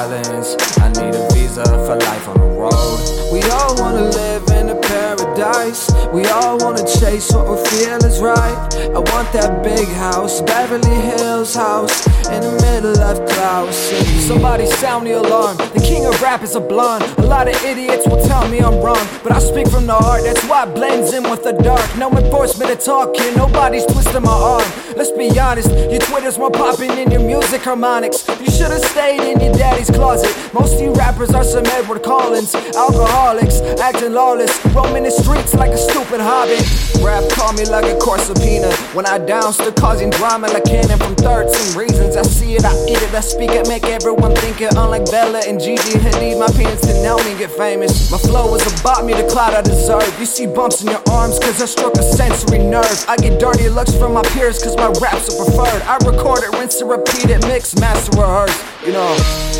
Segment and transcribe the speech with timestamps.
[0.00, 3.32] I need a visa for life on the road.
[3.32, 5.90] We all wanna live in a paradise.
[6.12, 8.56] We all wanna chase what we feel is right.
[8.94, 14.20] I want that big house, Beverly Hills house, in the middle of Clout City.
[14.20, 15.56] Somebody sound the alarm.
[15.56, 17.02] The king of rap is a blonde.
[17.28, 20.22] A lot of idiots will tell me I'm wrong, but I speak from the heart.
[20.24, 21.84] That's why it blends in with the dark.
[21.98, 24.64] No enforcement of talking, nobody's twisting my arm.
[24.96, 28.26] Let's be honest, your Twitter's more popping than your music harmonics.
[28.40, 30.34] You should've stayed in your daddy's closet.
[30.54, 35.72] Most of you rappers are some Edward Collins, alcoholics, acting lawless, roaming the streets like
[35.72, 36.64] a stupid hobbit.
[37.04, 38.72] Rap call me like a Corsapina.
[38.94, 42.16] When I downstairs causing drama like Cannon from 13 Reasons.
[42.16, 44.72] I see it, I eat it, I speak it, make everyone think it.
[44.74, 48.10] Unlike Bella and Gigi Hadid, my penis to know me get famous.
[48.10, 50.08] My flow is about me, the cloud I deserve.
[50.18, 53.04] You see bumps in your arms, cause I struck a sensory nerve.
[53.08, 55.82] I get dirty looks from my peers, cause my raps are preferred.
[55.82, 58.56] I record it, rinse and repeat it, mix, master, rehearse.
[58.86, 59.14] You know,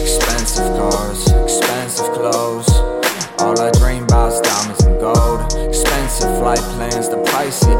[0.00, 2.68] Expensive cars, expensive clothes.
[3.40, 5.40] All I dream about is diamonds and gold.
[5.68, 7.74] Expensive flight plans, the pricey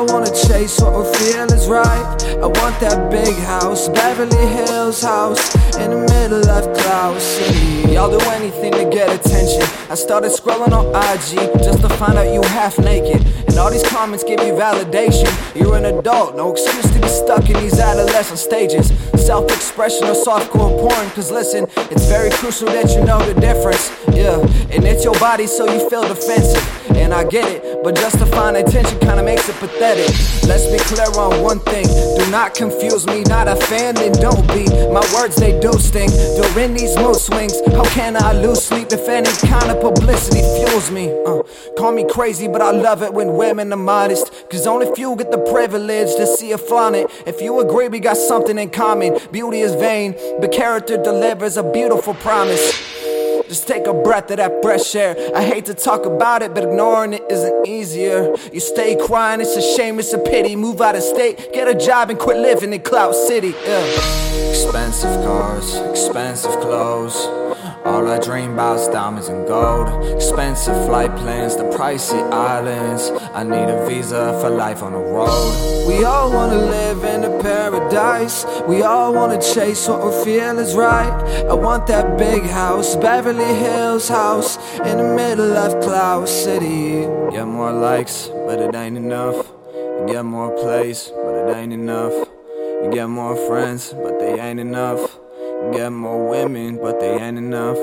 [0.00, 2.16] All wanna chase what we feel is right.
[2.40, 7.92] I want that big house, Beverly Hills house, in the middle of Clout City.
[7.92, 9.60] Y'all do anything to get attention.
[9.90, 13.26] I started scrolling on IG just to find out you half naked.
[13.46, 15.28] And all these comments give you validation.
[15.54, 18.88] You're an adult, no excuse to be stuck in these adolescent stages.
[19.22, 23.90] Self expression or softcore porn, cause listen, it's very crucial that you know the difference.
[24.16, 24.40] Yeah,
[24.74, 26.79] and it's your body, so you feel defensive.
[27.00, 30.08] And I get it, but justifying attention kinda makes it pathetic.
[30.46, 31.86] Let's be clear on one thing
[32.20, 34.64] do not confuse me, not a fan, then don't be.
[34.90, 36.10] My words, they do sting.
[36.36, 40.90] During these mood swings, how can I lose sleep if any kind of publicity fuels
[40.90, 41.10] me?
[41.24, 41.42] Uh,
[41.78, 44.30] call me crazy, but I love it when women are modest.
[44.50, 46.96] Cause only few get the privilege to see a flaunt.
[47.26, 49.18] If you agree, we got something in common.
[49.32, 52.99] Beauty is vain, but character delivers a beautiful promise.
[53.50, 55.16] Just take a breath of that fresh air.
[55.34, 58.32] I hate to talk about it, but ignoring it isn't easier.
[58.52, 60.54] You stay crying, it's a shame, it's a pity.
[60.54, 63.52] Move out of state, get a job, and quit living in Clout City.
[63.66, 64.50] Yeah.
[64.50, 67.16] Expensive cars, expensive clothes.
[68.10, 69.86] I dream about diamonds and gold.
[70.16, 73.08] Expensive flight plans, the pricey islands.
[73.32, 75.86] I need a visa for life on the road.
[75.86, 78.44] We all wanna live in a paradise.
[78.66, 81.12] We all wanna chase what we feel is right.
[81.48, 87.06] I want that big house, Beverly Hills house, in the middle of Clout City.
[87.30, 89.36] Get more likes, but it ain't enough.
[89.72, 92.12] You get more plays, but it ain't enough.
[92.82, 95.16] You get more friends, but they ain't enough.
[95.62, 97.78] You get more women, but they ain't enough.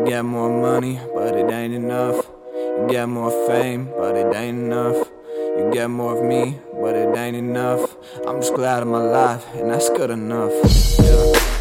[0.00, 2.26] You get more money, but it ain't enough.
[2.54, 4.96] You get more fame, but it ain't enough.
[4.96, 7.98] You get more of me, but it ain't enough.
[8.26, 10.52] I'm just glad I'm alive, and that's good enough.
[11.00, 11.59] Yeah.